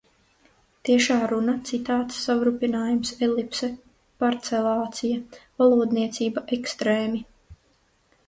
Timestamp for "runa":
1.31-1.53